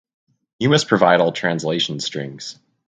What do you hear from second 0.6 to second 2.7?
must provide all translation strings